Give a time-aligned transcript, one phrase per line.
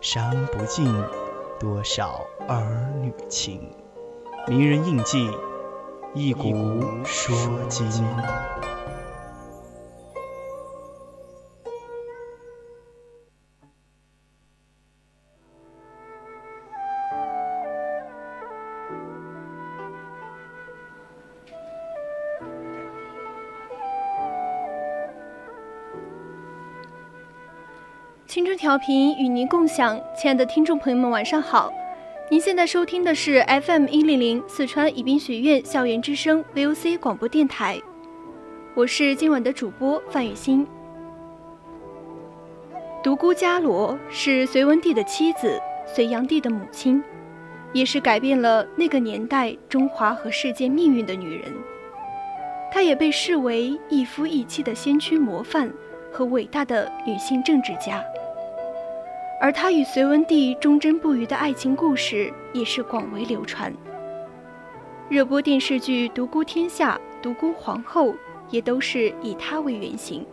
[0.00, 0.90] 伤不尽
[1.58, 3.70] 多少儿女情。
[4.48, 5.30] 名人印记，
[6.14, 7.36] 一古说
[7.68, 7.92] 今。
[28.30, 31.68] 青春调频与您共享，亲爱的听众朋友们，晚上好！
[32.30, 37.82] 您现在收听的是 FM 一零零四川宜宾学院校园之声 VOC 广播电台，
[38.76, 40.64] 我是今晚的主播范雨欣。
[43.02, 47.02] 独孤伽罗是隋文帝的妻子，隋炀帝的母亲，
[47.72, 51.52] 也是改变了那个年代中华和世界命运的女人。
[52.70, 55.68] 她也被视为一夫一妻的先驱模范
[56.12, 58.00] 和伟大的女性政治家。
[59.40, 63.72] 而她与隋文帝忠贞不渝的爱情故事也是广为流传。
[65.08, 68.14] 热播电视剧《独孤天下》，独孤皇后
[68.50, 70.24] 也都是以她为原型。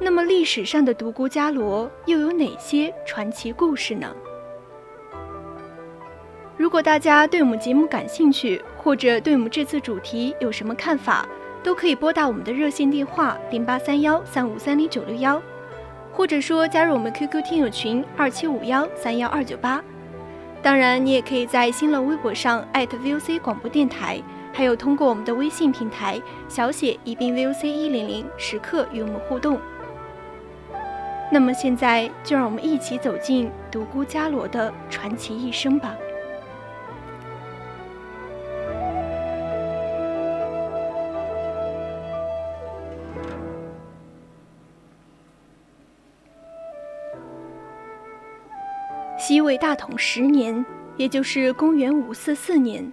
[0.00, 4.14] 那么，历史上的独孤伽罗又有哪些传奇故事呢？
[6.56, 11.28] 如果大家对我们节目感兴趣，或者对我们这次主题有什么看法，
[11.62, 15.42] 都可以拨打我们的热线电话零八三幺三五三零九六幺。
[16.12, 19.82] 或者说加入我们 QQ 听友群二七五幺三幺二九八，
[20.62, 24.22] 当然你也可以在新浪微博上艾特 @VOC 广播电台，
[24.52, 29.58] 还有通过我们的微信平台小写宜宾 VOC 一零零时刻与我们互动。
[31.30, 35.96] 那么现在就让我们一起走进独孤伽罗的传奇一生吧。
[49.24, 50.66] 西魏大统十年，
[50.96, 52.92] 也就是公元五四四年，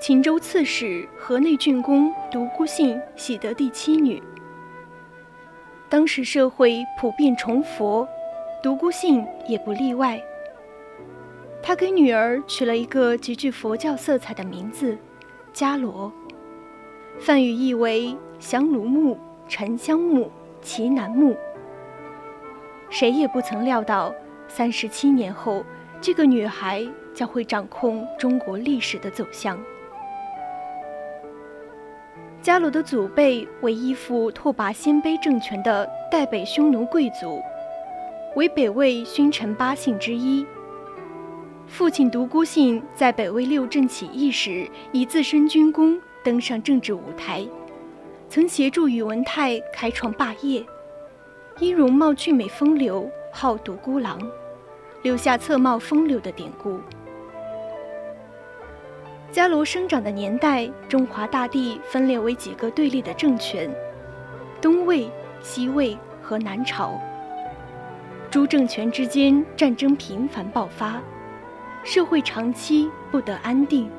[0.00, 4.22] 秦州刺史、河内郡公独孤信喜得第七女。
[5.88, 8.06] 当时社会普遍崇佛，
[8.62, 10.22] 独孤信也不例外。
[11.60, 14.96] 他给女儿取了一个极具佛教色彩的名字——
[15.52, 16.12] 伽罗，
[17.18, 20.30] 梵语意为香炉木、沉香木、
[20.60, 21.36] 奇楠木。
[22.90, 24.14] 谁也不曾料到。
[24.54, 25.64] 三十七年后，
[25.98, 29.58] 这个女孩将会掌控中国历史的走向。
[32.42, 37.40] 伽罗的祖辈为依附拓跋鲜卑政权的代北匈奴贵族，
[38.36, 40.44] 为北魏勋臣八姓之一。
[41.66, 47.42] 父亲独孤信在北魏六镇起义时，以自身军功登上政治舞台，
[48.28, 50.62] 曾协助宇文泰开创霸业，
[51.58, 54.20] 因容貌俊美风流，号独孤郎。
[55.02, 56.80] 留下侧帽风流的典故。
[59.32, 63.68] 伽罗生长的年代，中华大地分裂为几个对立的政权：
[64.60, 65.10] 东魏、
[65.40, 67.00] 西魏和南朝。
[68.30, 71.00] 诸政权之间战争频繁爆发，
[71.82, 73.90] 社会长期不得安定。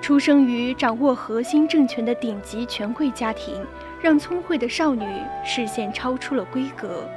[0.00, 3.64] 出生于掌握核心政权的顶级权贵家庭，
[4.00, 5.06] 让聪慧的少女
[5.44, 7.08] 视线超出了规格。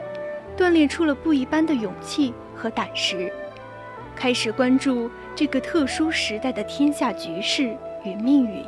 [0.57, 3.31] 锻炼出了不一般的勇气和胆识，
[4.15, 7.75] 开始关注这个特殊时代的天下局势
[8.05, 8.65] 与命运。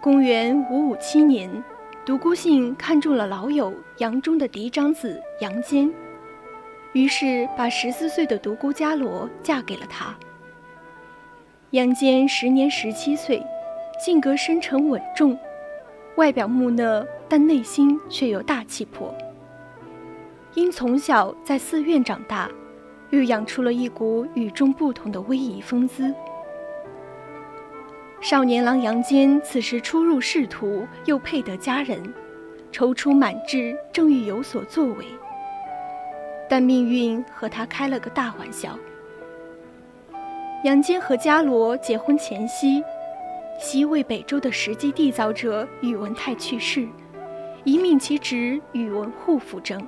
[0.00, 1.62] 公元五五七年，
[2.04, 5.92] 独孤信看中了老友杨忠的嫡长子杨坚，
[6.94, 10.16] 于是把十四岁的独孤伽罗嫁给了他。
[11.70, 13.40] 杨坚时年十七岁。
[14.02, 15.38] 性格深沉稳重，
[16.16, 19.14] 外表木讷，但内心却有大气魄。
[20.54, 22.50] 因从小在寺院长大，
[23.10, 26.14] 育养出了一股与众不同的威仪风姿。
[28.22, 32.02] 少年郎杨坚此时初入仕途，又配得佳人，
[32.72, 35.04] 踌躇满志，正欲有所作为。
[36.48, 38.78] 但命运和他开了个大玩笑。
[40.64, 42.82] 杨坚和伽罗结婚前夕，
[43.62, 46.88] 西魏北周的实际缔造者宇文泰去世，
[47.62, 49.86] 遗命其侄宇文护辅政。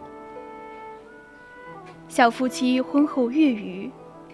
[2.06, 3.90] 小夫妻婚后月余，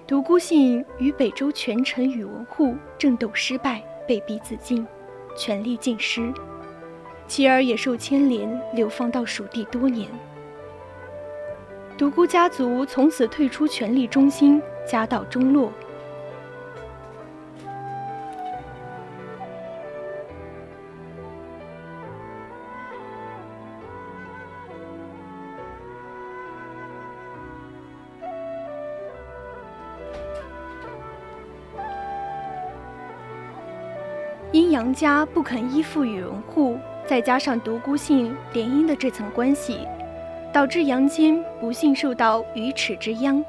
[0.08, 4.85] 独孤信与北周权臣宇文护争斗失败，被逼自尽，
[5.37, 6.34] 权力尽失，
[7.29, 10.08] 妻儿也受牵连，流放到蜀地多年。
[11.96, 15.73] 独孤家族从此退出权力中心，家道中落。
[34.99, 39.87] 家不肯依附宇文护，再加上独孤信联姻的这层关系，
[40.53, 43.45] 导致杨坚不幸受到鱼齿之殃。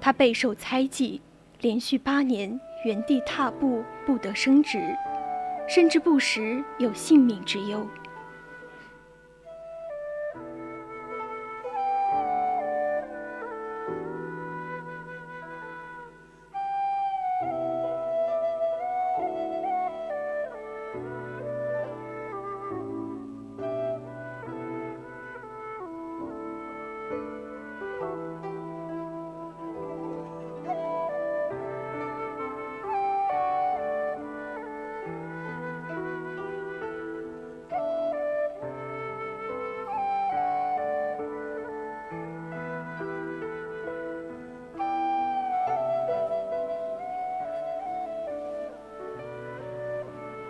[0.00, 1.20] 他备受猜忌，
[1.60, 4.80] 连续八年原地踏步，不得升职，
[5.66, 7.84] 甚至不时有性命之忧。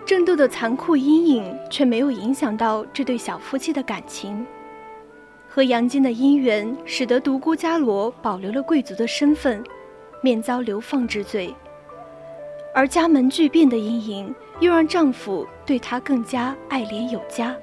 [0.06, 4.46] 争斗的残酷阴影却没有影响到这对小夫妻的感情。
[5.48, 9.64] 和杨坚的姻缘，使得独孤伽罗保留了贵族的身份，
[10.22, 11.52] 免遭流放之罪；
[12.72, 17.56] 而家门巨变的阴影，又让丈夫对她更加爱怜有加。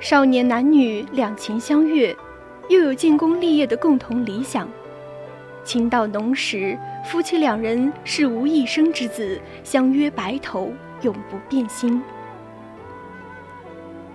[0.00, 2.16] 少年男女两情相悦，
[2.70, 4.66] 又有建功立业的共同理想。
[5.64, 10.70] 情到浓时，夫妻两人是无一生之子，相约白头，
[11.02, 12.02] 永不变心。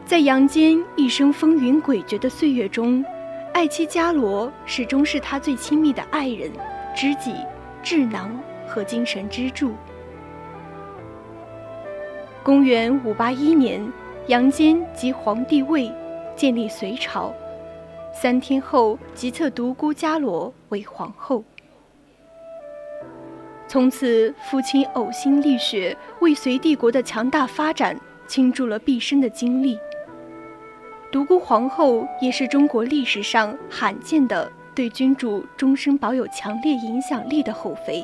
[0.05, 3.03] 在杨坚一生风云诡谲的岁月中，
[3.53, 6.51] 爱妻伽罗始终是他最亲密的爱人、
[6.95, 7.35] 知己、
[7.83, 8.31] 智囊
[8.67, 9.73] 和精神支柱。
[12.41, 13.91] 公元五八一年，
[14.27, 15.91] 杨坚即皇帝位，
[16.35, 17.33] 建立隋朝。
[18.11, 21.43] 三天后，即册独孤伽罗为皇后。
[23.67, 27.97] 从此，父亲呕心沥血，为隋帝国的强大发展
[28.27, 29.79] 倾注了毕生的精力。
[31.11, 38.03] 独孤皇后也是中国历史上罕见的对君主终生保有强烈影响力的后妃。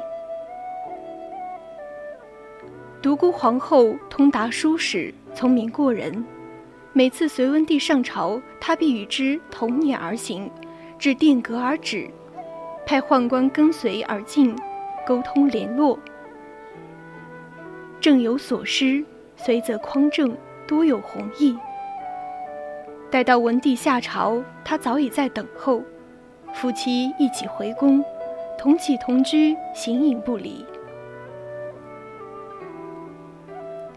[3.02, 6.26] 独孤皇后通达书史，聪明过人。
[6.98, 10.50] 每次隋文帝上朝，他必与之同辇而行，
[10.98, 12.10] 至殿阁而止，
[12.86, 14.56] 派宦官跟随而进，
[15.06, 16.00] 沟通联络。
[18.00, 19.04] 政有所失，
[19.36, 21.58] 随则匡正，多有弘毅。
[23.12, 25.84] 待到文帝下朝，他早已在等候，
[26.54, 28.02] 夫妻一起回宫，
[28.58, 30.66] 同起同居，形影不离。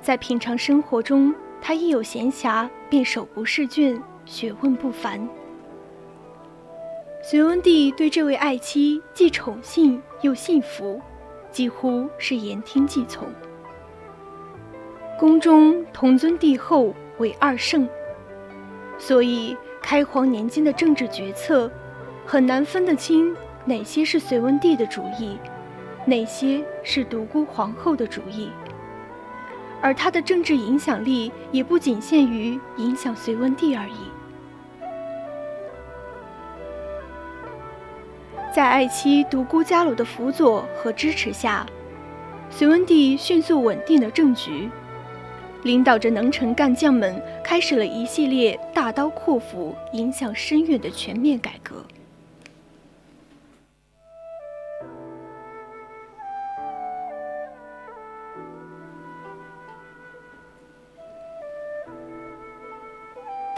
[0.02, 2.68] 在平常生活中，他一有闲暇。
[2.90, 5.28] 便手不释卷，学问不凡。
[7.22, 10.98] 隋文帝对这位爱妻既宠幸又信服，
[11.50, 13.28] 几乎是言听计从。
[15.18, 17.86] 宫中同尊帝后为二圣，
[18.96, 21.70] 所以开皇年间的政治决策
[22.24, 23.36] 很难分得清
[23.66, 25.36] 哪些是隋文帝的主意，
[26.06, 28.48] 哪些是独孤皇后的主意。
[29.80, 33.94] 而他的政治影响力也不仅限于影响隋文帝而已。
[38.54, 41.64] 在爱妻独孤伽罗的辅佐和支持下，
[42.50, 44.68] 隋文帝迅速稳定了政局，
[45.62, 51.84] 领导着能臣干将们开始了一系列大刀阔斧、影响深远的全面改革。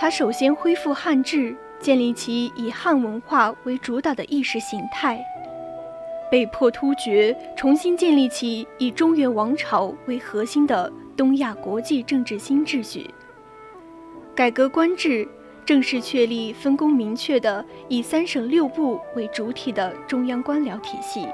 [0.01, 5.23] 他首先恢复汉制，建立起以汉文化为主导的意识形态，
[6.31, 13.11] 被迫突厥重新建立起以中原王朝为核心的东亚国际政治新秩序，
[14.35, 15.29] 改革官制，
[15.67, 21.29] 正式确立分工明确的以三省六部为主体的中央官僚体系，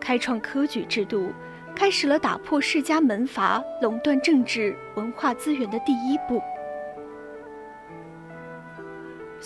[0.00, 1.28] 开创科举制度，
[1.76, 6.40] 开始了打破世家门阀垄断政治文化资源的第一步。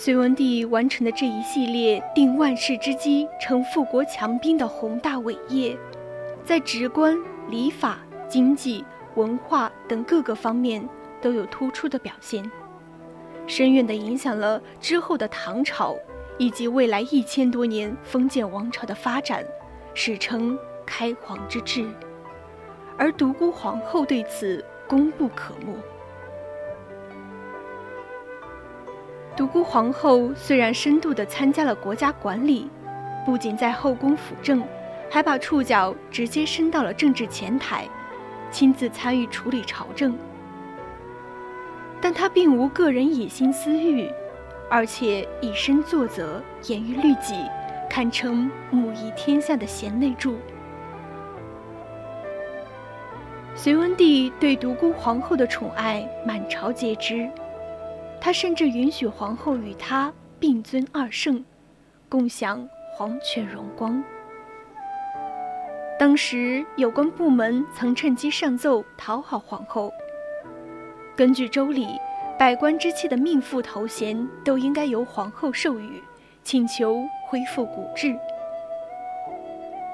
[0.00, 5.76] 隋文帝完成的这一系列定万世之基、成富国强兵的宏大伟业，
[6.44, 7.18] 在职官、
[7.50, 8.84] 礼法、经济、
[9.16, 10.88] 文化等各个方面
[11.20, 12.48] 都有突出的表现，
[13.48, 15.96] 深远地影响了之后的唐朝
[16.38, 19.44] 以及未来一千多年封建王朝的发展，
[19.94, 21.84] 史称“开皇之治”。
[22.96, 25.74] 而独孤皇后对此功不可没。
[29.38, 32.68] 独孤皇后虽然深度地参加了国家管理，
[33.24, 34.64] 不仅在后宫辅政，
[35.08, 37.86] 还把触角直接伸到了政治前台，
[38.50, 40.18] 亲自参与处理朝政。
[42.00, 44.10] 但她并无个人野心私欲，
[44.68, 47.36] 而且以身作则，严于律己，
[47.88, 50.34] 堪称母仪天下的贤内助。
[53.54, 57.30] 隋文帝对独孤皇后的宠爱满朝皆知。
[58.20, 61.44] 他甚至允许皇后与他并尊二圣，
[62.08, 64.02] 共享皇权荣光。
[65.98, 69.92] 当时有关部门曾趁机上奏讨好皇后。
[71.16, 71.88] 根据周礼，
[72.38, 76.02] 百官之妻的命妇头衔都应该由皇后授予，
[76.44, 78.16] 请求恢复古制。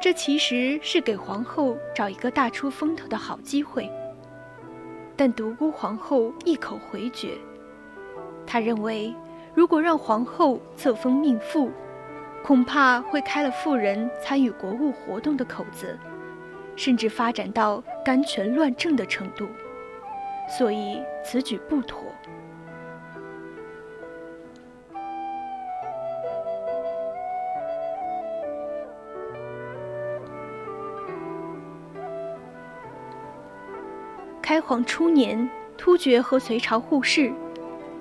[0.00, 3.90] 这其实是给皇后找一个大出风头的好机会。
[5.16, 7.38] 但独孤皇后一口回绝。
[8.46, 9.14] 他认为，
[9.54, 11.70] 如果让皇后册封命妇，
[12.44, 15.98] 恐怕会开了妇人参与国务活动的口子，
[16.76, 19.46] 甚至发展到干权乱政的程度，
[20.58, 22.00] 所以此举不妥。
[34.42, 35.48] 开皇初年，
[35.78, 37.32] 突厥和隋朝互市。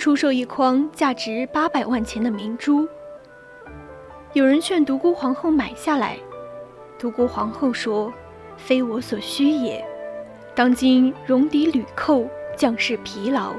[0.04, 2.86] 出售一筐价值八百万钱的明珠，
[4.34, 6.18] 有人劝独孤皇后买下来，
[7.00, 8.12] 独孤皇后说
[8.60, 9.82] ：“非我所需也。
[10.54, 13.54] 当今戎狄屡寇，将士疲劳，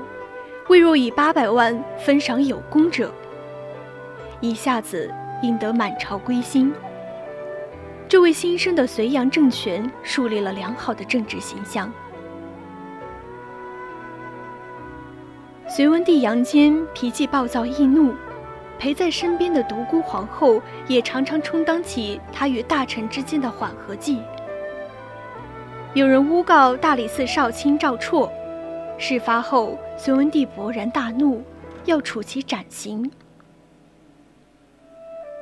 [0.68, 3.10] 未若以八百万分赏有功者，
[4.40, 5.10] 一下子
[5.42, 6.70] 赢得满朝归心。
[8.06, 11.90] 这位新生的隋炀政权树立了良好的政治形象。”
[15.74, 18.14] 隋文帝杨坚脾气暴躁易怒，
[18.78, 24.22] 陪在身边的独孤皇后也常常充当起他与大臣之间的缓和剂。
[25.92, 28.30] 有人诬告大理寺少卿赵绰，
[28.98, 31.42] 事发后隋文帝勃然大怒，
[31.86, 33.10] 要处其斩刑。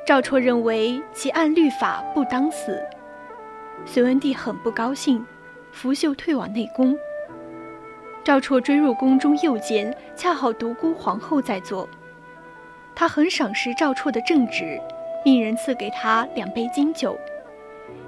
[0.07, 2.83] 赵绰认为其按律法不当死，
[3.85, 5.23] 隋文帝很不高兴，
[5.73, 6.97] 拂袖退往内宫。
[8.25, 11.89] 赵绰追入宫中右见，恰好独孤皇后在座。
[12.95, 14.81] 他很赏识赵绰的正直，
[15.25, 17.19] 命人赐给他两杯金酒，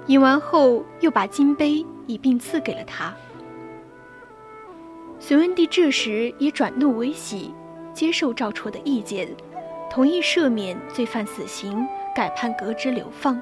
[0.07, 3.13] 饮完后又把金杯一并赐给了他。
[5.19, 7.53] 隋文帝这时也转怒为喜，
[7.93, 9.27] 接受赵绰的意见，
[9.89, 13.41] 同意赦免罪犯死刑，改判革职流放。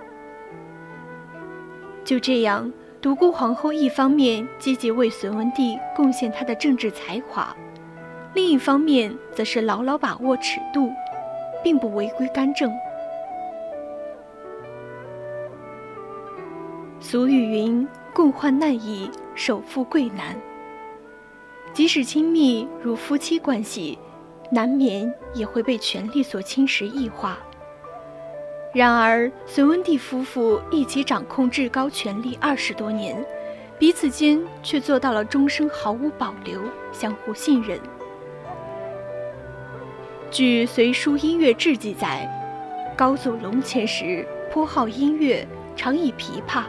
[2.03, 2.71] 就这样。
[3.03, 7.53] 独孤皇后一方面积极为隋文帝贡献她的政治才华，
[8.33, 10.89] 另一方面则是牢牢把握尺度，
[11.61, 12.73] 并不违规干政。
[17.01, 20.33] 俗语云：“共患难易，守富贵难。”
[21.75, 23.99] 即使亲密如夫妻关系，
[24.49, 27.37] 难免也会被权力所侵蚀异化。
[28.73, 33.23] 然而，隋文帝夫妇一起掌控至高权力二十多年，
[33.77, 36.59] 彼此间却做到了终生毫无保留、
[36.91, 37.79] 相互信任。
[40.31, 42.27] 据《隋书音乐志》记载，
[42.97, 46.63] 高祖龙潜时颇好音乐，常以琵琶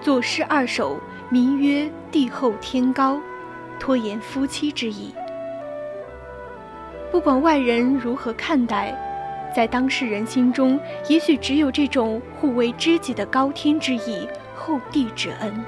[0.00, 1.00] 作诗二首，
[1.30, 3.16] 名曰《帝后天高》，
[3.80, 5.12] 拖延夫妻之意。
[7.10, 8.96] 不管外人如何看待。
[9.54, 15.64] 在当事人心中，也许只有这种互为知己的高天之意，厚地之恩。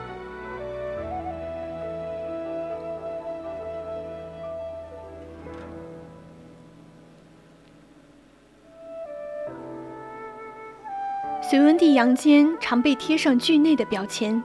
[11.41, 14.43] 隋文帝杨坚常被贴上惧内的标签，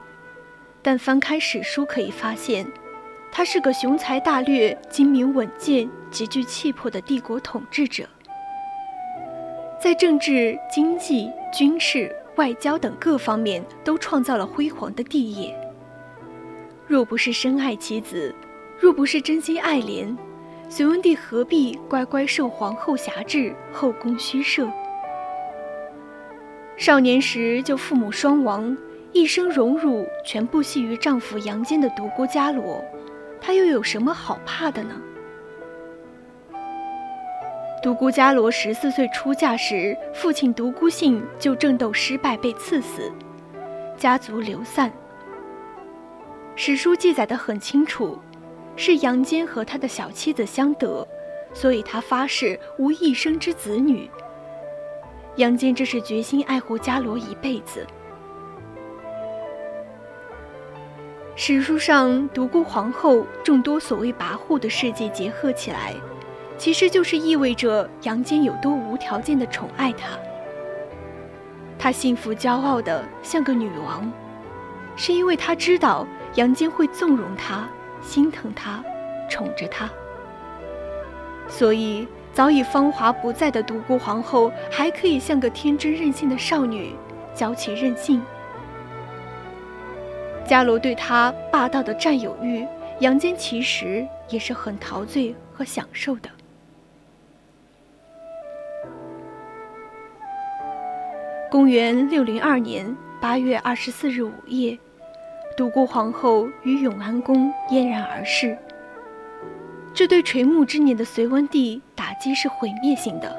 [0.80, 2.64] 但翻开史书可以发现，
[3.32, 8.04] 他是个雄才大略、精明稳健、极具气魄的帝国统治者。
[9.82, 15.52] 在政治、经济、军事、外交等各方面都创造了辉煌的帝业。
[16.86, 18.32] 若不是深爱其子，
[18.78, 20.16] 若不是真心爱怜，
[20.68, 24.70] 隋文帝何必乖乖受皇后辖制，后宫虚设？
[26.76, 28.76] 少年时就父母双亡，
[29.10, 32.80] 一生荣辱全部系于丈夫杨坚的独孤伽罗，
[33.40, 34.94] 她又有什么好怕的呢？
[37.82, 43.10] 独孤伽罗十四岁出嫁时，父亲独孤信就争斗失败被赐死，
[43.96, 44.92] 家族流散。
[46.54, 48.16] 史书记载的很清楚，
[48.76, 51.04] 是杨坚和他的小妻子相得，
[51.52, 54.08] 所以他发誓无一生之子女。
[55.34, 57.84] 杨坚这是决心爱护伽罗一辈子。
[61.34, 65.94] 史书上独孤皇后众多所谓跋扈的事迹结合起来，
[66.62, 70.10] 其实就是意味着杨坚有多无条件的宠爱她。
[71.76, 74.08] 她幸福骄傲的像个女王，
[74.94, 77.68] 是因为她知道杨坚会纵容她、
[78.00, 78.80] 心疼她、
[79.28, 79.90] 宠着她，
[81.48, 82.06] 所以。
[82.32, 86.94] 早已芳华不再的独孤皇后，还可以像个天真任性的少女，
[87.34, 88.22] 娇气任性。
[90.46, 92.64] 伽罗对她霸道的占有欲，
[93.00, 96.30] 杨坚其实也是很陶醉和享受的。
[101.52, 104.78] 公元六零二年八月二十四日午夜，
[105.54, 108.56] 独孤皇后于永安宫嫣然而逝。
[109.92, 113.38] 这对垂暮之年的隋文帝打击是毁灭性的。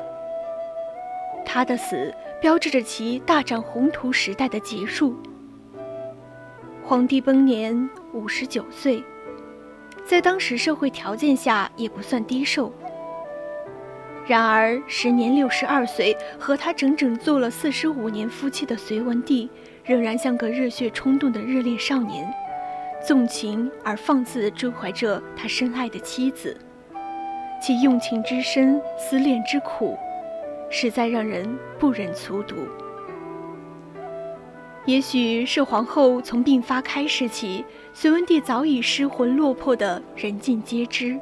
[1.43, 5.17] 他的死标志着其大展宏图时代的结束。
[6.83, 9.03] 皇帝崩年五十九岁，
[10.05, 12.71] 在当时社会条件下也不算低寿。
[14.25, 19.49] 然而，时年六十二岁，和他整整做了四十五年夫妻的隋文帝，
[19.83, 22.25] 仍然像个热血冲动的热恋少年。
[23.05, 26.57] 纵情而放肆地追怀着他深爱的妻子，
[27.61, 29.97] 其用情之深、思恋之苦，
[30.69, 31.45] 实在让人
[31.77, 32.55] 不忍卒读。
[34.85, 41.19] 也许是皇后从病发开始起，隋文帝早已失魂落魄的人尽皆知。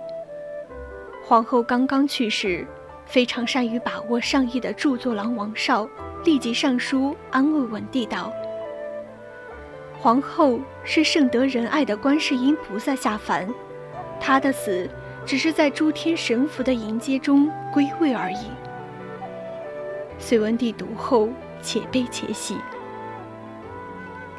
[1.24, 2.68] 皇后刚刚去世，
[3.12, 5.86] 非常善于把握上意的著作郎王绍
[6.24, 8.32] 立即上书安慰文帝道。
[10.00, 13.54] 皇后是圣德仁爱的观世音菩萨下凡，
[14.18, 14.90] 她的死
[15.26, 18.48] 只是在诸天神佛的迎接中归位而已。
[20.18, 21.28] 隋文帝读后
[21.62, 22.56] 且悲且喜。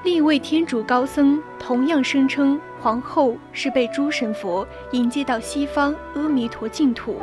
[0.02, 7.20] 另一位天主高僧同样声称皇后是被诸神佛迎接到西方阿弥陀净土。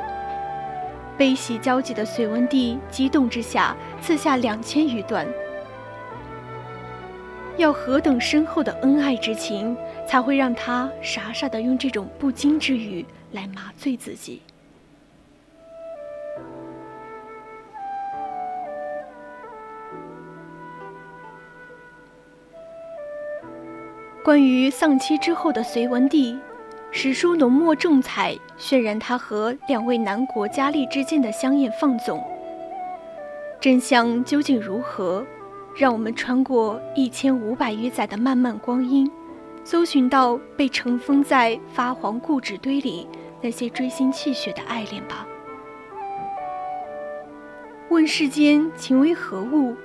[1.20, 5.28] 悲喜交集的隋文帝激动之下赐下两千余段。
[7.58, 9.76] 要何等深厚的恩爱之情，
[10.08, 14.42] 才会让他傻傻的用这种不经之语来麻醉自己？
[24.24, 26.40] 关于丧妻之后的隋文帝，
[26.91, 32.21] 史书浓墨重彩渲染他和两位南国佳丽之间的香艳放纵。
[33.62, 35.25] 真相究竟如何？
[35.78, 39.10] 让我们穿过一千五百余载的漫漫光阴，
[39.63, 43.08] 搜寻到被尘封在发黄固纸堆里
[43.39, 45.28] 那些锥心泣血的爱恋吧。
[47.89, 49.75] 问世间情为何物，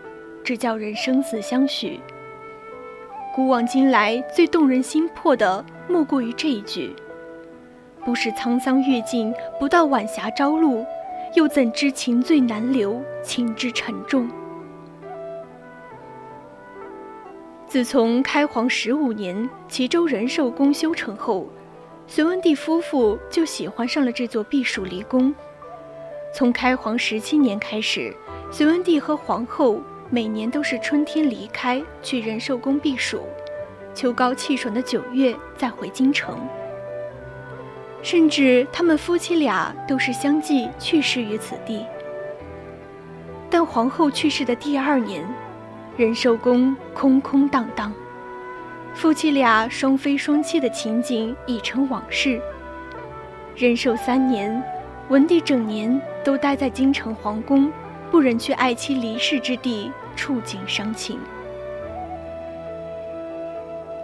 [0.43, 2.01] 只叫人生死相许。
[3.35, 6.95] 古往今来最动人心魄的，莫过于这一句：
[8.05, 10.87] 不是沧桑月尽，不到晚霞朝露，
[11.35, 14.31] 又怎知情最难留，情之沉重。
[17.67, 21.49] 自从开皇十五年齐州仁寿宫修成后，
[22.07, 25.35] 隋文帝夫妇就喜欢上了这座避暑离宫。
[26.33, 28.15] 从开皇十七年开始，
[28.53, 29.81] 隋文帝和皇后
[30.15, 33.23] 每年都是春天离开去仁寿宫避暑，
[33.93, 36.39] 秋高气爽的九月再回京城。
[38.01, 41.85] 甚至他们夫妻俩都是相继去世于此地。
[43.51, 45.27] 但皇后去世的第二年。
[45.97, 47.93] 仁寿宫空空荡荡，
[48.95, 52.41] 夫妻俩双飞双栖的情景已成往事。
[53.57, 54.63] 仁寿三年，
[55.09, 57.73] 文帝整年都待在京城皇宫，
[58.13, 61.19] 不忍去爱妻离世之地触景伤情。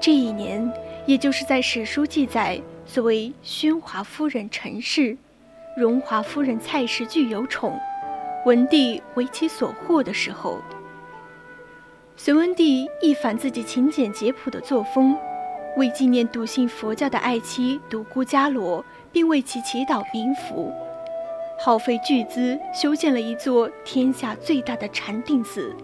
[0.00, 0.72] 这一年，
[1.06, 5.16] 也就是在史书记载所谓宣华夫人陈氏、
[5.76, 7.78] 荣华夫人蔡氏俱有宠，
[8.46, 10.58] 文帝为其所惑的时候，
[12.16, 15.14] 隋文帝一反自己勤俭节朴的作风，
[15.76, 20.72] 为纪念笃信佛教的爱妻独孤伽罗，并为其祈祷冥福，
[21.62, 25.76] 耗费巨资修建了一座天下最大的禅定寺。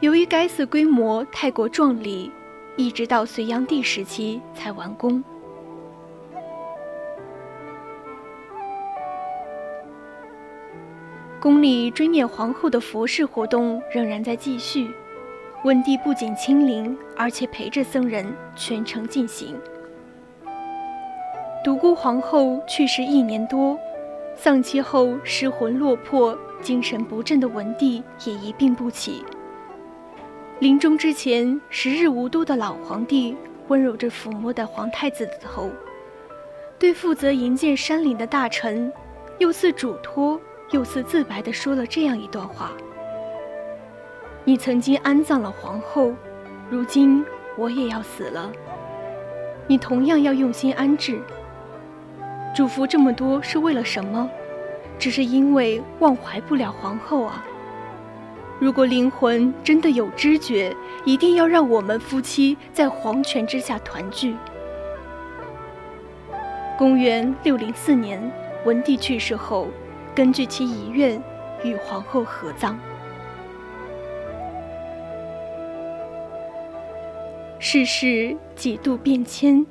[0.00, 2.30] 由于该寺规模太过壮丽。
[2.76, 5.22] 一直到隋炀帝时期才完工。
[11.38, 14.90] 宫里追念皇后的佛事活动仍然在继续，
[15.64, 19.54] 文帝不仅亲临，而且陪着僧人全程进行。
[21.62, 23.78] 独孤皇后去世一年多，
[24.36, 29.22] 丧妻后失魂落魄、精神不振的文帝也一病不起。
[30.60, 33.34] 临终之前，时日无多的老皇帝
[33.68, 35.70] 温柔着抚摸的皇太子的头，
[36.78, 38.92] 对负责营建山陵的大臣，
[39.38, 40.38] 又似嘱托
[40.70, 42.72] 又似自白地说了这样一段话
[44.44, 46.12] ：“你曾经安葬了皇后，
[46.68, 47.24] 如今
[47.56, 48.52] 我也要死了，
[49.66, 51.18] 你同样要用心安置。
[52.54, 54.28] 嘱咐这么多是为了什么？
[54.98, 57.42] 只是因为忘怀不了皇后啊。”
[58.60, 64.36] 如果灵魂真的有知觉，一定要让我们夫妻在皇权之下团聚。
[66.76, 68.20] 公元六零四年，
[68.66, 69.66] 文帝去世后，
[70.14, 71.18] 根据其遗愿，
[71.64, 72.78] 与皇后合葬。
[77.58, 79.64] 世事几度变迁，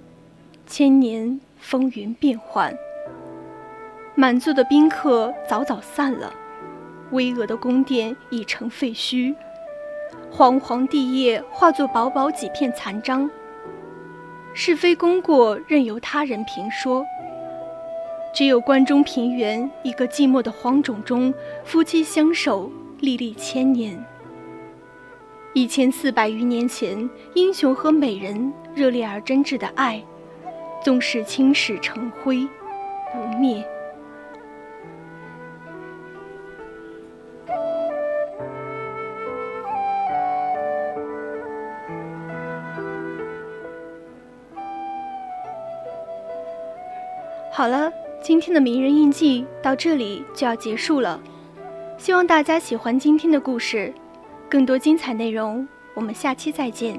[0.66, 2.76] 千年风云变幻，
[4.16, 6.34] 满座的宾客早早散了。
[7.12, 9.36] 巍峨的宫殿已成废墟，
[10.32, 13.30] 煌煌帝业化作薄薄几片残章。
[14.54, 17.06] 是非功过任由他人评说，
[18.34, 22.70] 只有关中平原一个寂寞的荒冢中，夫妻相守
[23.00, 24.04] 历历千年。
[25.54, 30.04] 一千四百余年前，英雄和美人热烈而真挚的爱，
[30.84, 32.48] 纵使青史成灰，
[33.12, 33.66] 不灭。
[47.60, 47.92] 好了，
[48.22, 51.20] 今天的名人印记到这里就要结束了。
[51.98, 53.94] 希望大家喜欢今天的故事，
[54.50, 56.98] 更多精彩内容，我们下期再见。